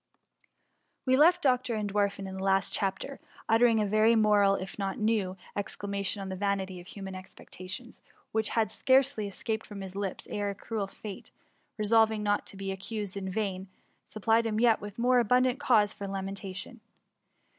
[1.05, 1.75] We left Dr.
[1.75, 5.87] Entwerfen in the last chapter uttering a very moral, if not a very new, excla
[5.87, 8.01] matipn on the vanity of human expectations;
[8.31, 11.29] which had scarcely escaped from his lips, ere cruel Fate,
[11.77, 13.67] resolving not to be accused in vain,
[14.07, 16.81] supplied him with yet more abundant cause for lamentation.